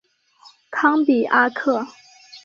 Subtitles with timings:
[0.71, 1.85] 康比阿克。